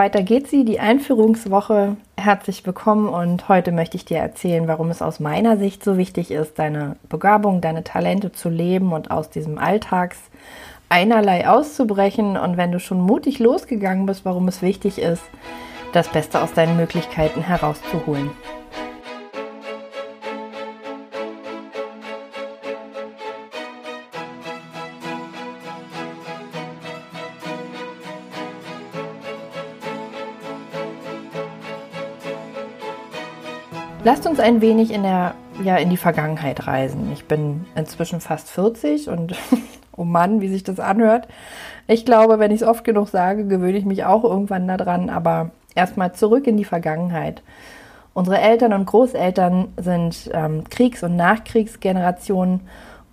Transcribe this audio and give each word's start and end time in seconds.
Weiter 0.00 0.22
geht 0.22 0.48
sie, 0.48 0.64
die 0.64 0.80
Einführungswoche. 0.80 1.98
Herzlich 2.16 2.64
willkommen 2.64 3.06
und 3.06 3.50
heute 3.50 3.70
möchte 3.70 3.98
ich 3.98 4.06
dir 4.06 4.16
erzählen, 4.16 4.66
warum 4.66 4.88
es 4.88 5.02
aus 5.02 5.20
meiner 5.20 5.58
Sicht 5.58 5.84
so 5.84 5.98
wichtig 5.98 6.30
ist, 6.30 6.58
deine 6.58 6.96
Begabung, 7.10 7.60
deine 7.60 7.84
Talente 7.84 8.32
zu 8.32 8.48
leben 8.48 8.94
und 8.94 9.10
aus 9.10 9.28
diesem 9.28 9.58
Alltags 9.58 10.16
einerlei 10.88 11.46
auszubrechen 11.46 12.38
und 12.38 12.56
wenn 12.56 12.72
du 12.72 12.80
schon 12.80 13.02
mutig 13.02 13.40
losgegangen 13.40 14.06
bist, 14.06 14.24
warum 14.24 14.48
es 14.48 14.62
wichtig 14.62 14.98
ist, 14.98 15.22
das 15.92 16.08
Beste 16.08 16.40
aus 16.40 16.54
deinen 16.54 16.78
Möglichkeiten 16.78 17.42
herauszuholen. 17.42 18.30
Lasst 34.02 34.26
uns 34.26 34.40
ein 34.40 34.62
wenig 34.62 34.92
in 34.92 35.02
der 35.02 35.34
ja 35.62 35.76
in 35.76 35.90
die 35.90 35.98
Vergangenheit 35.98 36.66
reisen. 36.66 37.12
Ich 37.12 37.26
bin 37.26 37.66
inzwischen 37.74 38.20
fast 38.20 38.48
40 38.48 39.08
und 39.08 39.34
oh 39.96 40.04
Mann, 40.04 40.40
wie 40.40 40.48
sich 40.48 40.64
das 40.64 40.80
anhört. 40.80 41.28
Ich 41.86 42.06
glaube, 42.06 42.38
wenn 42.38 42.50
ich 42.50 42.62
es 42.62 42.66
oft 42.66 42.82
genug 42.82 43.08
sage, 43.08 43.46
gewöhne 43.46 43.76
ich 43.76 43.84
mich 43.84 44.06
auch 44.06 44.24
irgendwann 44.24 44.66
daran, 44.66 45.10
aber 45.10 45.50
erstmal 45.74 46.14
zurück 46.14 46.46
in 46.46 46.56
die 46.56 46.64
Vergangenheit. 46.64 47.42
Unsere 48.14 48.40
Eltern 48.40 48.72
und 48.72 48.86
Großeltern 48.86 49.68
sind 49.76 50.30
ähm, 50.32 50.64
Kriegs- 50.70 51.02
und 51.02 51.16
Nachkriegsgenerationen 51.16 52.62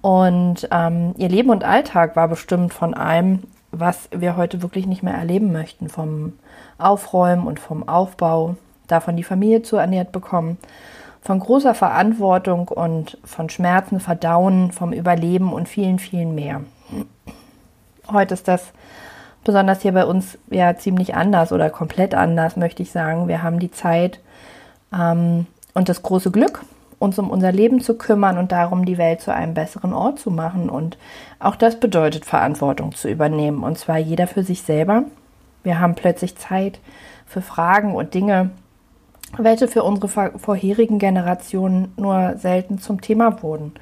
und 0.02 0.70
ähm, 0.72 1.14
ihr 1.17 1.30
Leben 1.30 1.50
und 1.50 1.66
Alltag 1.66 2.16
war 2.16 2.30
bestimmt 2.30 2.73
von 2.73 2.94
allem, 2.94 3.44
was 3.72 4.08
wir 4.12 4.38
heute 4.38 4.62
wirklich 4.62 4.88
nicht 4.88 5.04
mehr 5.04 5.14
erleben 5.14 5.52
möchten, 5.52 5.90
vom 5.90 6.34
Aufräumen 6.78 7.45
und 7.45 7.59
vom 7.59 7.88
Aufbau, 7.88 8.56
davon 8.88 9.16
die 9.16 9.23
Familie 9.23 9.62
zu 9.62 9.77
ernährt 9.77 10.12
bekommen, 10.12 10.58
von 11.22 11.39
großer 11.39 11.73
Verantwortung 11.73 12.67
und 12.70 13.17
von 13.23 13.50
Schmerzen 13.50 14.00
verdauen, 14.00 14.72
vom 14.72 14.94
Überleben 14.94 15.52
und 15.52 15.67
vielen, 15.67 16.00
vielen 16.00 16.36
mehr. 16.36 16.61
Heute 18.11 18.34
ist 18.34 18.48
das 18.48 18.72
besonders 19.44 19.81
hier 19.81 19.94
bei 19.94 20.06
uns 20.06 20.38
ja 20.50 20.78
ziemlich 20.78 21.16
anders 21.16 21.52
oder 21.52 21.70
komplett 21.70 22.16
anders, 22.16 22.56
möchte 22.56 22.84
ich 22.84 22.92
sagen. 22.92 23.28
Wir 23.28 23.44
haben 23.44 23.59
die 23.59 23.72
Zeit 23.72 24.20
ähm, 24.94 25.48
und 25.73 25.89
das 25.89 26.04
große 26.04 26.31
Glück, 26.31 26.64
uns 27.00 27.20
um 27.20 27.30
unser 27.30 27.52
Leben 27.52 27.81
zu 27.81 27.98
kümmern 27.98 28.38
und 28.38 28.52
darum, 28.52 28.86
die 28.86 28.98
Welt 28.98 29.22
zu 29.22 29.33
einem 29.33 29.54
besseren 29.54 29.94
Ort 29.94 30.20
zu 30.20 30.31
machen. 30.31 30.70
Und 30.70 30.98
auch 31.39 31.56
das 31.56 31.80
bedeutet, 31.80 32.26
Verantwortung 32.26 32.94
zu 32.94 33.09
übernehmen. 33.09 33.64
Und 33.64 33.78
zwar 33.78 33.98
jeder 33.98 34.28
für 34.28 34.44
sich 34.44 34.64
selber. 34.64 35.04
Wir 35.64 35.80
haben 35.80 35.95
plötzlich 35.95 36.38
Zeit 36.38 36.80
für 37.26 37.42
Fragen 37.42 37.94
und 37.95 38.14
Dinge, 38.14 38.52
welche 39.38 39.67
für 39.67 39.83
unsere 39.83 40.08
vorherigen 40.08 41.00
Generationen 41.00 41.94
nur 41.97 42.36
selten 42.38 42.80
zum 42.80 43.02
Thema 43.02 43.42
wurden. 43.44 43.73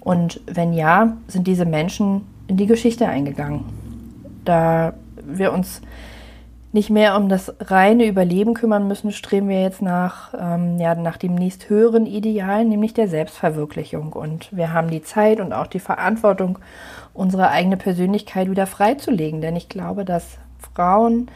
Und 0.00 0.40
wenn 0.46 0.72
ja, 0.72 1.16
sind 1.26 1.46
diese 1.46 1.64
Menschen 1.64 2.22
in 2.46 2.56
die 2.56 2.66
Geschichte 2.66 3.06
eingegangen. 3.06 3.64
Da 4.44 4.94
wir 5.22 5.52
uns 5.52 5.82
nicht 6.72 6.90
mehr 6.90 7.16
um 7.16 7.28
das 7.28 7.54
reine 7.60 8.06
Überleben 8.06 8.54
kümmern 8.54 8.88
müssen, 8.88 9.10
streben 9.10 9.48
wir 9.48 9.62
jetzt 9.62 9.80
nach, 9.80 10.34
ähm, 10.38 10.78
ja, 10.78 10.94
nach 10.94 11.16
dem 11.16 11.34
nächst 11.34 11.68
höheren 11.70 12.06
Ideal, 12.06 12.64
nämlich 12.64 12.92
der 12.94 13.08
Selbstverwirklichung. 13.08 14.12
Und 14.12 14.54
wir 14.54 14.72
haben 14.72 14.90
die 14.90 15.02
Zeit 15.02 15.40
und 15.40 15.52
auch 15.52 15.66
die 15.66 15.80
Verantwortung, 15.80 16.58
unsere 17.14 17.50
eigene 17.50 17.76
Persönlichkeit 17.76 18.50
wieder 18.50 18.66
freizulegen. 18.66 19.40
Denn 19.40 19.56
ich 19.56 19.68
glaube, 19.68 20.04
dass 20.04 20.38
Frauen 20.74 21.30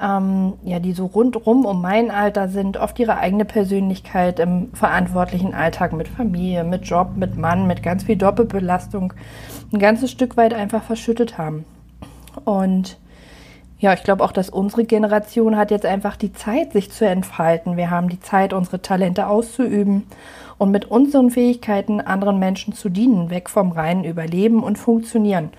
ähm, 0.00 0.54
ja, 0.64 0.78
die 0.78 0.92
so 0.92 1.06
rundrum 1.06 1.64
um 1.64 1.80
mein 1.80 2.10
Alter 2.10 2.48
sind, 2.48 2.76
oft 2.76 2.98
ihre 2.98 3.18
eigene 3.18 3.44
Persönlichkeit 3.44 4.38
im 4.38 4.72
verantwortlichen 4.74 5.54
Alltag 5.54 5.92
mit 5.92 6.08
Familie, 6.08 6.64
mit 6.64 6.84
Job, 6.84 7.10
mit 7.16 7.36
Mann, 7.36 7.66
mit 7.66 7.82
ganz 7.82 8.04
viel 8.04 8.16
Doppelbelastung 8.16 9.12
ein 9.72 9.78
ganzes 9.78 10.10
Stück 10.10 10.36
weit 10.36 10.54
einfach 10.54 10.82
verschüttet 10.82 11.38
haben. 11.38 11.64
Und 12.44 12.98
ja, 13.80 13.92
ich 13.92 14.02
glaube 14.02 14.24
auch, 14.24 14.32
dass 14.32 14.50
unsere 14.50 14.84
Generation 14.84 15.56
hat 15.56 15.70
jetzt 15.70 15.86
einfach 15.86 16.16
die 16.16 16.32
Zeit, 16.32 16.72
sich 16.72 16.90
zu 16.90 17.06
entfalten. 17.06 17.76
Wir 17.76 17.90
haben 17.90 18.08
die 18.08 18.20
Zeit, 18.20 18.52
unsere 18.52 18.82
Talente 18.82 19.28
auszuüben 19.28 20.04
und 20.58 20.72
mit 20.72 20.86
unseren 20.86 21.30
Fähigkeiten 21.30 22.00
anderen 22.00 22.40
Menschen 22.40 22.72
zu 22.72 22.88
dienen, 22.88 23.30
weg 23.30 23.48
vom 23.48 23.70
reinen 23.70 24.02
Überleben 24.02 24.64
und 24.64 24.78
Funktionieren. 24.78 25.50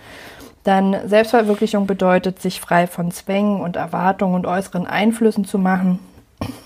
Dann 0.69 1.09
Selbstverwirklichung 1.09 1.87
bedeutet, 1.87 2.39
sich 2.39 2.61
frei 2.61 2.85
von 2.85 3.09
Zwängen 3.09 3.59
und 3.59 3.75
Erwartungen 3.75 4.35
und 4.35 4.45
äußeren 4.45 4.85
Einflüssen 4.85 5.43
zu 5.43 5.57
machen 5.57 5.97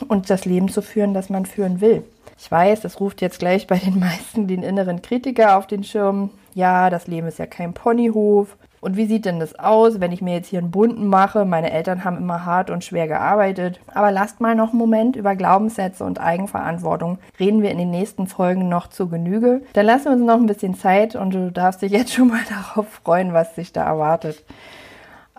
und 0.10 0.30
das 0.30 0.44
Leben 0.44 0.68
zu 0.68 0.82
führen, 0.82 1.14
das 1.14 1.30
man 1.30 1.46
führen 1.46 1.80
will. 1.80 2.04
Ich 2.38 2.52
weiß, 2.52 2.82
das 2.82 3.00
ruft 3.00 3.22
jetzt 3.22 3.40
gleich 3.40 3.66
bei 3.66 3.78
den 3.78 4.00
meisten 4.02 4.46
den 4.46 4.62
inneren 4.62 5.02
Kritiker 5.02 5.58
auf 5.58 5.68
den 5.68 5.86
Schirm. 5.86 6.32
Ja, 6.54 6.90
das 6.90 7.08
Leben 7.08 7.28
ist 7.28 7.40
ja 7.40 7.46
kein 7.46 7.72
Ponyhof. 7.72 8.58
Und 8.84 8.98
wie 8.98 9.06
sieht 9.06 9.24
denn 9.24 9.40
das 9.40 9.58
aus, 9.58 10.02
wenn 10.02 10.12
ich 10.12 10.22
mir 10.22 10.34
jetzt 10.34 10.50
hier 10.50 10.60
einen 10.60 10.70
bunten 10.70 11.08
mache? 11.08 11.46
Meine 11.46 11.72
Eltern 11.72 12.04
haben 12.04 12.18
immer 12.18 12.44
hart 12.44 12.70
und 12.70 12.84
schwer 12.84 13.08
gearbeitet. 13.08 13.80
Aber 13.94 14.12
lasst 14.12 14.42
mal 14.42 14.56
noch 14.56 14.72
einen 14.72 14.78
Moment 14.78 15.16
über 15.16 15.38
Glaubenssätze 15.38 16.04
und 16.04 16.20
Eigenverantwortung. 16.20 17.18
Reden 17.40 17.62
wir 17.62 17.72
in 17.72 17.78
den 17.78 17.92
nächsten 17.92 18.28
Folgen 18.28 18.68
noch 18.68 18.88
zu 18.88 19.08
Genüge. 19.08 19.62
Dann 19.72 19.86
lassen 19.86 20.06
wir 20.06 20.12
uns 20.12 20.24
noch 20.24 20.36
ein 20.36 20.48
bisschen 20.48 20.76
Zeit 20.76 21.16
und 21.16 21.34
du 21.34 21.50
darfst 21.50 21.82
dich 21.82 21.94
jetzt 21.94 22.12
schon 22.12 22.28
mal 22.28 22.42
darauf 22.50 22.90
freuen, 22.90 23.32
was 23.32 23.56
sich 23.56 23.72
da 23.72 23.86
erwartet. 23.86 24.44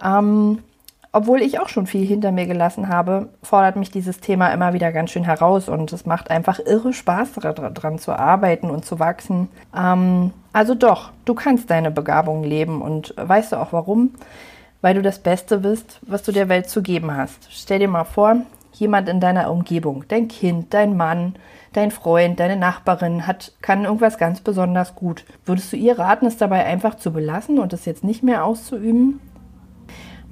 Ähm, 0.03 0.61
obwohl 1.15 1.43
ich 1.43 1.61
auch 1.61 1.69
schon 1.69 1.87
viel 1.87 2.05
hinter 2.05 2.33
mir 2.33 2.47
gelassen 2.47 2.89
habe, 2.89 3.29
fordert 3.41 3.77
mich 3.77 3.93
dieses 3.93 4.19
Thema 4.19 4.49
immer 4.49 4.73
wieder 4.73 4.91
ganz 4.91 5.13
schön 5.13 5.23
heraus 5.23 5.69
und 5.69 5.93
es 5.93 6.07
macht 6.07 6.29
einfach 6.29 6.59
irre 6.59 6.93
Spaß 6.93 7.35
daran 7.35 8.01
zu 8.01 8.19
arbeiten 8.19 8.69
und 8.69 8.85
zu 8.85 8.99
wachsen. 8.99 9.49
Ähm, 9.77 10.33
also 10.53 10.75
doch, 10.75 11.13
du 11.25 11.35
kannst 11.35 11.71
deine 11.71 11.93
Begabung 11.93 12.43
leben 12.43 12.83
und 12.83 13.15
weißt 13.17 13.53
du 13.53 13.57
auch 13.61 13.73
warum? 13.73 14.11
Weil 14.81 14.97
du 14.97 15.03
das 15.03 15.21
Beste 15.21 15.59
bist, 15.59 16.01
was 16.03 16.25
du 16.25 16.33
der 16.33 16.49
Welt 16.49 16.69
zu 16.69 16.83
geben 16.83 17.17
hast. 17.17 17.47
Stell 17.49 17.79
dir 17.79 17.89
mal 17.89 18.03
vor, 18.03 18.39
jemand 18.73 19.09
in 19.09 19.21
deiner 19.21 19.53
Umgebung, 19.53 20.05
dein 20.09 20.27
Kind, 20.27 20.75
dein 20.75 20.97
Mann, 20.97 21.37
dein 21.75 21.93
Freund, 21.93 22.41
deine 22.41 22.57
Nachbarin 22.57 23.25
hat, 23.29 23.53
kann 23.63 23.85
irgendwas 23.85 24.19
ganz 24.19 24.41
besonders 24.41 24.97
gut. 24.97 25.25
Würdest 25.47 25.73
du 25.73 25.77
ihr 25.77 25.97
raten, 25.97 26.27
es 26.27 26.39
dabei 26.39 26.65
einfach 26.65 26.97
zu 26.97 27.13
belassen 27.13 27.61
und 27.61 27.73
es 27.73 27.85
jetzt 27.85 28.03
nicht 28.03 28.25
mehr 28.25 28.45
auszuüben? 28.45 29.21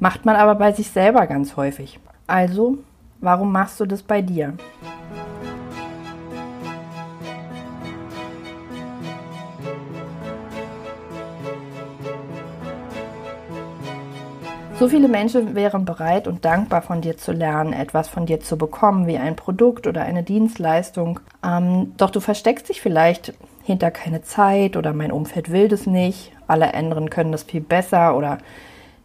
Macht 0.02 0.24
man 0.24 0.34
aber 0.34 0.56
bei 0.56 0.72
sich 0.72 0.90
selber 0.90 1.28
ganz 1.28 1.56
häufig. 1.56 2.00
Also, 2.26 2.78
warum 3.20 3.52
machst 3.52 3.78
du 3.78 3.86
das 3.86 4.02
bei 4.02 4.20
dir? 4.20 4.54
So 14.80 14.88
viele 14.88 15.06
Menschen 15.06 15.54
wären 15.54 15.84
bereit 15.84 16.26
und 16.26 16.44
dankbar 16.44 16.82
von 16.82 17.00
dir 17.00 17.16
zu 17.16 17.30
lernen, 17.30 17.72
etwas 17.72 18.08
von 18.08 18.26
dir 18.26 18.40
zu 18.40 18.58
bekommen, 18.58 19.06
wie 19.06 19.18
ein 19.18 19.36
Produkt 19.36 19.86
oder 19.86 20.02
eine 20.02 20.24
Dienstleistung. 20.24 21.20
Ähm, 21.46 21.92
doch 21.96 22.10
du 22.10 22.18
versteckst 22.18 22.68
dich 22.70 22.80
vielleicht 22.80 23.34
hinter 23.62 23.92
keine 23.92 24.22
Zeit 24.22 24.76
oder 24.76 24.94
mein 24.94 25.12
Umfeld 25.12 25.52
will 25.52 25.68
das 25.68 25.86
nicht, 25.86 26.32
alle 26.48 26.74
anderen 26.74 27.08
können 27.08 27.30
das 27.30 27.44
viel 27.44 27.60
besser 27.60 28.16
oder 28.16 28.38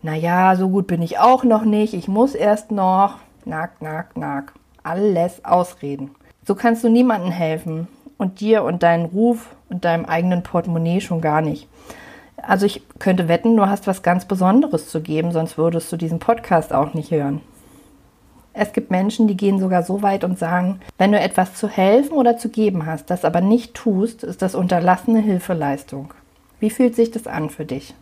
naja, 0.02 0.56
so 0.56 0.70
gut 0.70 0.88
bin 0.88 1.02
ich 1.02 1.20
auch 1.20 1.44
noch 1.44 1.64
nicht, 1.64 1.94
ich 1.94 2.08
muss 2.08 2.36
erst 2.36 2.72
noch, 2.72 3.16
nack, 3.46 3.82
nack, 3.82 4.16
nack. 4.16 4.54
Alles 4.84 5.44
Ausreden. 5.44 6.12
So 6.46 6.56
kannst 6.56 6.84
du 6.84 6.90
niemandem 6.90 7.32
helfen 7.32 7.88
und 8.18 8.40
dir 8.40 8.64
und 8.64 8.84
deinen 8.84 9.06
Ruf 9.06 9.56
und 9.70 9.84
deinem 9.84 10.06
eigenen 10.06 10.44
Portemonnaie 10.44 11.02
schon 11.02 11.20
gar 11.20 11.42
nicht. 11.42 11.68
Also 12.38 12.66
ich 12.66 12.84
könnte 13.00 13.28
wetten, 13.28 13.58
du 13.58 13.68
hast 13.68 13.88
was 13.88 14.04
ganz 14.04 14.26
Besonderes 14.26 14.90
zu 14.90 15.02
geben, 15.02 15.32
sonst 15.32 15.58
würdest 15.58 15.92
du 15.92 15.98
diesen 15.98 16.20
Podcast 16.20 16.72
auch 16.72 16.94
nicht 16.94 17.12
hören. 17.12 17.42
Es 18.54 18.74
gibt 18.74 18.90
Menschen, 18.90 19.28
die 19.28 19.38
gehen 19.38 19.60
sogar 19.60 19.84
so 19.84 20.02
weit 20.02 20.24
und 20.24 20.40
sagen, 20.40 20.80
wenn 20.98 21.12
du 21.12 21.20
etwas 21.20 21.54
zu 21.54 21.68
helfen 21.68 22.14
oder 22.14 22.38
zu 22.38 22.50
geben 22.50 22.86
hast, 22.86 23.10
das 23.10 23.26
aber 23.26 23.42
nicht 23.42 23.74
tust, 23.74 24.24
ist 24.24 24.42
das 24.42 24.56
unterlassene 24.56 25.20
Hilfeleistung. 25.20 26.14
Wie 26.60 26.70
fühlt 26.70 26.96
sich 26.96 27.12
das 27.12 27.28
an 27.28 27.50
für 27.50 27.66
dich? 27.66 27.94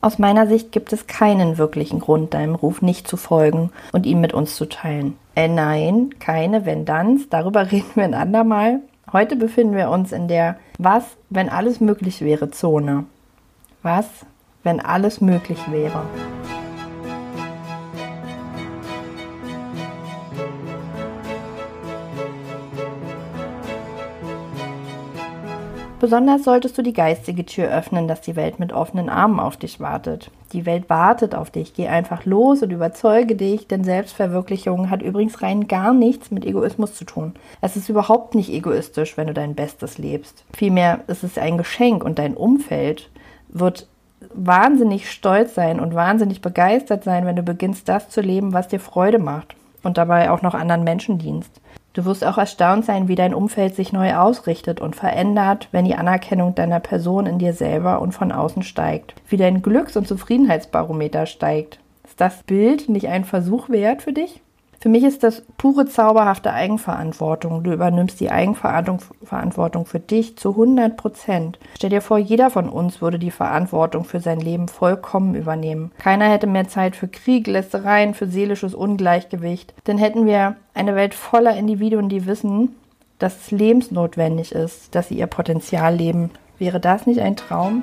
Aus 0.00 0.18
meiner 0.18 0.46
Sicht 0.46 0.70
gibt 0.70 0.92
es 0.92 1.08
keinen 1.08 1.58
wirklichen 1.58 1.98
Grund, 1.98 2.32
deinem 2.32 2.54
Ruf 2.54 2.82
nicht 2.82 3.08
zu 3.08 3.16
folgen 3.16 3.70
und 3.92 4.06
ihn 4.06 4.20
mit 4.20 4.32
uns 4.32 4.54
zu 4.54 4.66
teilen. 4.66 5.16
Äh, 5.34 5.48
nein, 5.48 6.10
keine 6.20 6.64
Wenn-Danns, 6.64 7.28
darüber 7.28 7.70
reden 7.72 7.90
wir 7.94 8.04
ein 8.04 8.14
andermal. 8.14 8.80
Heute 9.12 9.34
befinden 9.34 9.74
wir 9.74 9.90
uns 9.90 10.12
in 10.12 10.28
der 10.28 10.56
Was, 10.78 11.04
wenn 11.30 11.48
alles 11.48 11.80
möglich 11.80 12.20
wäre 12.20 12.50
Zone. 12.50 13.06
Was, 13.82 14.06
wenn 14.62 14.80
alles 14.80 15.20
möglich 15.20 15.58
wäre? 15.70 16.02
Besonders 26.00 26.44
solltest 26.44 26.78
du 26.78 26.82
die 26.82 26.92
geistige 26.92 27.44
Tür 27.44 27.68
öffnen, 27.68 28.06
dass 28.06 28.20
die 28.20 28.36
Welt 28.36 28.60
mit 28.60 28.72
offenen 28.72 29.08
Armen 29.08 29.40
auf 29.40 29.56
dich 29.56 29.80
wartet. 29.80 30.30
Die 30.52 30.64
Welt 30.64 30.88
wartet 30.88 31.34
auf 31.34 31.50
dich. 31.50 31.74
Geh 31.74 31.88
einfach 31.88 32.24
los 32.24 32.62
und 32.62 32.70
überzeuge 32.70 33.34
dich, 33.34 33.66
denn 33.66 33.82
Selbstverwirklichung 33.82 34.90
hat 34.90 35.02
übrigens 35.02 35.42
rein 35.42 35.66
gar 35.66 35.92
nichts 35.92 36.30
mit 36.30 36.46
Egoismus 36.46 36.94
zu 36.94 37.04
tun. 37.04 37.34
Es 37.60 37.76
ist 37.76 37.88
überhaupt 37.88 38.36
nicht 38.36 38.52
egoistisch, 38.52 39.16
wenn 39.16 39.26
du 39.26 39.34
dein 39.34 39.56
Bestes 39.56 39.98
lebst. 39.98 40.44
Vielmehr 40.56 41.00
ist 41.08 41.24
es 41.24 41.36
ein 41.36 41.58
Geschenk 41.58 42.04
und 42.04 42.20
dein 42.20 42.36
Umfeld 42.36 43.10
wird 43.48 43.88
wahnsinnig 44.32 45.10
stolz 45.10 45.56
sein 45.56 45.80
und 45.80 45.96
wahnsinnig 45.96 46.40
begeistert 46.40 47.02
sein, 47.02 47.26
wenn 47.26 47.36
du 47.36 47.42
beginnst, 47.42 47.88
das 47.88 48.08
zu 48.08 48.20
leben, 48.20 48.52
was 48.52 48.68
dir 48.68 48.80
Freude 48.80 49.18
macht 49.18 49.56
und 49.82 49.98
dabei 49.98 50.30
auch 50.30 50.42
noch 50.42 50.54
anderen 50.54 50.84
Menschen 50.84 51.18
dienst. 51.18 51.60
Du 51.98 52.04
wirst 52.04 52.24
auch 52.24 52.38
erstaunt 52.38 52.84
sein, 52.84 53.08
wie 53.08 53.16
dein 53.16 53.34
Umfeld 53.34 53.74
sich 53.74 53.92
neu 53.92 54.14
ausrichtet 54.14 54.80
und 54.80 54.94
verändert, 54.94 55.66
wenn 55.72 55.84
die 55.84 55.96
Anerkennung 55.96 56.54
deiner 56.54 56.78
Person 56.78 57.26
in 57.26 57.40
dir 57.40 57.52
selber 57.52 58.00
und 58.00 58.12
von 58.12 58.30
außen 58.30 58.62
steigt. 58.62 59.16
Wie 59.26 59.36
dein 59.36 59.62
Glücks- 59.62 59.96
und 59.96 60.06
Zufriedenheitsbarometer 60.06 61.26
steigt. 61.26 61.80
Ist 62.04 62.20
das 62.20 62.44
Bild 62.44 62.88
nicht 62.88 63.08
ein 63.08 63.24
Versuch 63.24 63.68
wert 63.68 64.02
für 64.02 64.12
dich? 64.12 64.40
Für 64.88 64.92
mich 64.92 65.04
ist 65.04 65.22
das 65.22 65.42
pure 65.58 65.84
zauberhafte 65.84 66.50
Eigenverantwortung. 66.50 67.62
Du 67.62 67.74
übernimmst 67.74 68.20
die 68.20 68.30
Eigenverantwortung 68.30 69.84
für 69.84 70.00
dich 70.00 70.38
zu 70.38 70.52
100 70.52 70.96
Prozent. 70.96 71.58
Stell 71.76 71.90
dir 71.90 72.00
vor, 72.00 72.16
jeder 72.16 72.48
von 72.48 72.70
uns 72.70 73.02
würde 73.02 73.18
die 73.18 73.30
Verantwortung 73.30 74.04
für 74.04 74.20
sein 74.20 74.40
Leben 74.40 74.66
vollkommen 74.66 75.34
übernehmen. 75.34 75.92
Keiner 75.98 76.30
hätte 76.30 76.46
mehr 76.46 76.68
Zeit 76.68 76.96
für 76.96 77.06
Krieg, 77.06 77.46
Lästereien, 77.46 78.14
für 78.14 78.28
seelisches 78.28 78.74
Ungleichgewicht. 78.74 79.74
Denn 79.86 79.98
hätten 79.98 80.24
wir 80.24 80.56
eine 80.72 80.96
Welt 80.96 81.12
voller 81.12 81.54
Individuen, 81.54 82.08
die 82.08 82.24
wissen, 82.24 82.74
dass 83.18 83.42
es 83.42 83.50
lebensnotwendig 83.50 84.52
ist, 84.52 84.94
dass 84.94 85.08
sie 85.08 85.18
ihr 85.18 85.26
Potenzial 85.26 85.94
leben. 85.96 86.30
Wäre 86.58 86.80
das 86.80 87.06
nicht 87.06 87.20
ein 87.20 87.36
Traum? 87.36 87.82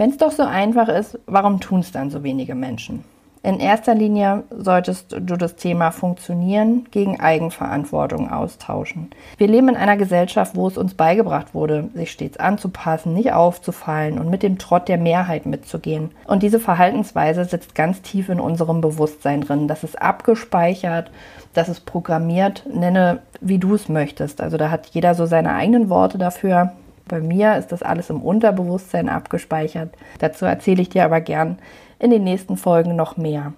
Wenn 0.00 0.08
es 0.08 0.16
doch 0.16 0.30
so 0.30 0.44
einfach 0.44 0.88
ist, 0.88 1.18
warum 1.26 1.60
tun 1.60 1.80
es 1.80 1.92
dann 1.92 2.08
so 2.08 2.22
wenige 2.22 2.54
Menschen? 2.54 3.04
In 3.42 3.60
erster 3.60 3.94
Linie 3.94 4.44
solltest 4.48 5.12
du 5.12 5.36
das 5.36 5.56
Thema 5.56 5.90
Funktionieren 5.90 6.86
gegen 6.90 7.20
Eigenverantwortung 7.20 8.30
austauschen. 8.30 9.10
Wir 9.36 9.46
leben 9.46 9.68
in 9.68 9.76
einer 9.76 9.98
Gesellschaft, 9.98 10.56
wo 10.56 10.68
es 10.68 10.78
uns 10.78 10.94
beigebracht 10.94 11.52
wurde, 11.52 11.90
sich 11.92 12.12
stets 12.12 12.38
anzupassen, 12.38 13.12
nicht 13.12 13.34
aufzufallen 13.34 14.18
und 14.18 14.30
mit 14.30 14.42
dem 14.42 14.56
Trott 14.56 14.88
der 14.88 14.96
Mehrheit 14.96 15.44
mitzugehen. 15.44 16.12
Und 16.26 16.42
diese 16.42 16.60
Verhaltensweise 16.60 17.44
sitzt 17.44 17.74
ganz 17.74 18.00
tief 18.00 18.30
in 18.30 18.40
unserem 18.40 18.80
Bewusstsein 18.80 19.42
drin. 19.42 19.68
Das 19.68 19.84
ist 19.84 20.00
abgespeichert, 20.00 21.10
das 21.52 21.68
ist 21.68 21.84
programmiert, 21.84 22.64
nenne 22.72 23.18
wie 23.42 23.58
du 23.58 23.74
es 23.74 23.90
möchtest. 23.90 24.40
Also 24.40 24.56
da 24.56 24.70
hat 24.70 24.86
jeder 24.86 25.14
so 25.14 25.26
seine 25.26 25.52
eigenen 25.52 25.90
Worte 25.90 26.16
dafür. 26.16 26.72
Bei 27.10 27.20
mir 27.20 27.56
ist 27.56 27.72
das 27.72 27.82
alles 27.82 28.08
im 28.08 28.22
Unterbewusstsein 28.22 29.08
abgespeichert. 29.08 29.90
Dazu 30.20 30.44
erzähle 30.44 30.80
ich 30.80 30.90
dir 30.90 31.04
aber 31.04 31.20
gern 31.20 31.58
in 31.98 32.10
den 32.10 32.22
nächsten 32.22 32.56
Folgen 32.56 32.94
noch 32.94 33.16
mehr. 33.16 33.52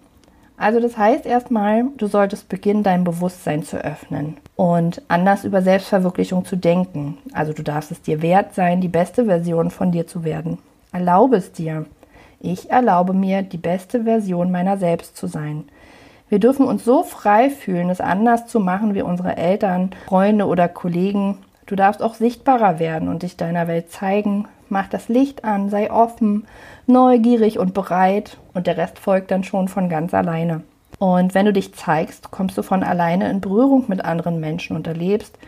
Also 0.56 0.80
das 0.80 0.96
heißt 0.96 1.26
erstmal, 1.26 1.84
du 1.98 2.06
solltest 2.06 2.48
beginnen, 2.48 2.82
dein 2.82 3.04
Bewusstsein 3.04 3.62
zu 3.62 3.76
öffnen 3.76 4.38
und 4.56 5.02
anders 5.08 5.44
über 5.44 5.60
Selbstverwirklichung 5.60 6.46
zu 6.46 6.56
denken. 6.56 7.18
Also 7.34 7.52
du 7.52 7.62
darfst 7.62 7.90
es 7.90 8.00
dir 8.00 8.22
wert 8.22 8.54
sein, 8.54 8.80
die 8.80 8.88
beste 8.88 9.26
Version 9.26 9.70
von 9.70 9.92
dir 9.92 10.06
zu 10.06 10.24
werden. 10.24 10.56
Erlaube 10.90 11.36
es 11.36 11.52
dir. 11.52 11.84
Ich 12.40 12.70
erlaube 12.70 13.12
mir, 13.12 13.42
die 13.42 13.58
beste 13.58 14.04
Version 14.04 14.50
meiner 14.50 14.78
selbst 14.78 15.14
zu 15.16 15.26
sein. 15.26 15.64
Wir 16.30 16.38
dürfen 16.38 16.64
uns 16.64 16.86
so 16.86 17.02
frei 17.02 17.50
fühlen, 17.50 17.90
es 17.90 18.00
anders 18.00 18.46
zu 18.46 18.60
machen 18.60 18.94
wie 18.94 19.02
unsere 19.02 19.36
Eltern, 19.36 19.90
Freunde 20.06 20.46
oder 20.46 20.68
Kollegen 20.68 21.36
Du 21.72 21.76
darfst 21.76 22.02
auch 22.02 22.12
sichtbarer 22.12 22.78
werden 22.78 23.08
und 23.08 23.22
dich 23.22 23.38
deiner 23.38 23.66
Welt 23.66 23.90
zeigen. 23.90 24.46
Mach 24.68 24.88
das 24.88 25.08
Licht 25.08 25.42
an, 25.42 25.70
sei 25.70 25.90
offen, 25.90 26.46
neugierig 26.86 27.58
und 27.58 27.72
bereit 27.72 28.36
und 28.52 28.66
der 28.66 28.76
Rest 28.76 28.98
folgt 28.98 29.30
dann 29.30 29.42
schon 29.42 29.68
von 29.68 29.88
ganz 29.88 30.12
alleine. 30.12 30.64
Und 30.98 31.34
wenn 31.34 31.46
du 31.46 31.52
dich 31.54 31.74
zeigst, 31.74 32.30
kommst 32.30 32.58
du 32.58 32.62
von 32.62 32.82
alleine 32.82 33.30
in 33.30 33.40
Berührung 33.40 33.84
mit 33.88 34.04
anderen 34.04 34.38
Menschen 34.38 34.76
und 34.76 34.86
erlebst, 34.86 35.38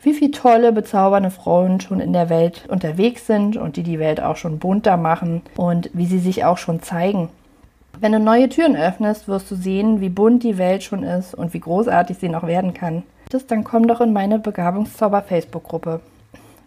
wie 0.00 0.14
viele 0.14 0.30
tolle, 0.30 0.70
bezaubernde 0.70 1.32
Frauen 1.32 1.80
schon 1.80 1.98
in 1.98 2.12
der 2.12 2.30
Welt 2.30 2.66
unterwegs 2.68 3.26
sind 3.26 3.56
und 3.56 3.76
die 3.76 3.82
die 3.82 3.98
Welt 3.98 4.22
auch 4.22 4.36
schon 4.36 4.60
bunter 4.60 4.96
machen 4.96 5.42
und 5.56 5.90
wie 5.92 6.06
sie 6.06 6.20
sich 6.20 6.44
auch 6.44 6.58
schon 6.58 6.82
zeigen. 6.82 7.30
Wenn 7.98 8.12
du 8.12 8.20
neue 8.20 8.48
Türen 8.48 8.76
öffnest, 8.76 9.26
wirst 9.26 9.50
du 9.50 9.56
sehen, 9.56 10.00
wie 10.00 10.08
bunt 10.08 10.44
die 10.44 10.56
Welt 10.56 10.84
schon 10.84 11.02
ist 11.02 11.34
und 11.34 11.52
wie 11.52 11.58
großartig 11.58 12.18
sie 12.18 12.28
noch 12.28 12.46
werden 12.46 12.74
kann 12.74 13.02
möchtest, 13.34 13.50
dann 13.50 13.64
komm 13.64 13.88
doch 13.88 14.00
in 14.00 14.12
meine 14.12 14.38
Begabungszauber 14.38 15.22
Facebook-Gruppe. 15.22 16.00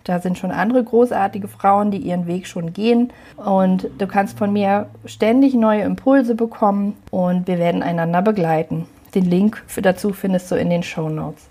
Da 0.03 0.19
sind 0.19 0.37
schon 0.37 0.51
andere 0.51 0.83
großartige 0.83 1.47
Frauen, 1.47 1.91
die 1.91 1.97
ihren 1.97 2.27
Weg 2.27 2.47
schon 2.47 2.73
gehen. 2.73 3.11
Und 3.35 3.89
du 3.97 4.07
kannst 4.07 4.37
von 4.37 4.53
mir 4.53 4.87
ständig 5.05 5.53
neue 5.53 5.83
Impulse 5.83 6.35
bekommen 6.35 6.95
und 7.11 7.47
wir 7.47 7.57
werden 7.57 7.83
einander 7.83 8.21
begleiten. 8.21 8.85
Den 9.15 9.25
Link 9.25 9.63
dazu 9.81 10.13
findest 10.13 10.51
du 10.51 10.55
in 10.55 10.69
den 10.69 10.83
Show 10.83 11.09
Notes. 11.09 11.49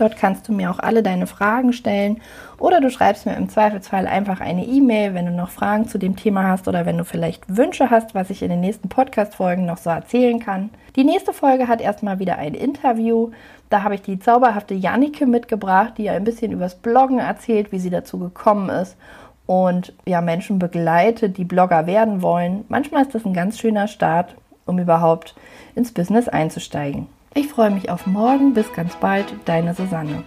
Dort 0.00 0.16
kannst 0.16 0.48
du 0.48 0.52
mir 0.52 0.70
auch 0.70 0.78
alle 0.78 1.02
deine 1.02 1.26
Fragen 1.26 1.74
stellen 1.74 2.22
oder 2.58 2.80
du 2.80 2.90
schreibst 2.90 3.26
mir 3.26 3.36
im 3.36 3.50
Zweifelsfall 3.50 4.06
einfach 4.06 4.40
eine 4.40 4.64
E-Mail, 4.64 5.12
wenn 5.12 5.26
du 5.26 5.32
noch 5.32 5.50
Fragen 5.50 5.88
zu 5.88 5.98
dem 5.98 6.16
Thema 6.16 6.48
hast 6.48 6.68
oder 6.68 6.86
wenn 6.86 6.96
du 6.96 7.04
vielleicht 7.04 7.54
Wünsche 7.54 7.90
hast, 7.90 8.14
was 8.14 8.30
ich 8.30 8.42
in 8.42 8.48
den 8.48 8.60
nächsten 8.60 8.88
Podcast-Folgen 8.88 9.66
noch 9.66 9.76
so 9.76 9.90
erzählen 9.90 10.38
kann. 10.38 10.70
Die 10.96 11.04
nächste 11.04 11.34
Folge 11.34 11.68
hat 11.68 11.82
erstmal 11.82 12.18
wieder 12.18 12.38
ein 12.38 12.54
Interview. 12.54 13.30
Da 13.68 13.82
habe 13.82 13.94
ich 13.94 14.02
die 14.02 14.18
zauberhafte 14.18 14.72
Jannike 14.72 15.26
mitgebracht, 15.26 15.94
die 15.98 16.04
ja 16.04 16.14
ein 16.14 16.24
bisschen 16.24 16.50
übers 16.50 16.76
Bloggen 16.76 17.18
erzählt, 17.18 17.70
wie 17.70 17.78
sie 17.78 17.90
dazu 17.90 18.18
gekommen 18.18 18.70
ist 18.70 18.96
und 19.46 19.92
ja 20.06 20.22
Menschen 20.22 20.58
begleitet, 20.58 21.36
die 21.36 21.44
Blogger 21.44 21.86
werden 21.86 22.22
wollen. 22.22 22.64
Manchmal 22.68 23.02
ist 23.02 23.14
das 23.14 23.26
ein 23.26 23.34
ganz 23.34 23.58
schöner 23.58 23.86
Start, 23.86 24.34
um 24.64 24.78
überhaupt 24.78 25.34
ins 25.74 25.92
Business 25.92 26.26
einzusteigen. 26.26 27.08
Ich 27.32 27.46
freue 27.48 27.70
mich 27.70 27.90
auf 27.90 28.06
morgen. 28.06 28.54
Bis 28.54 28.72
ganz 28.72 28.96
bald, 28.96 29.26
deine 29.44 29.74
Susanne. 29.74 30.24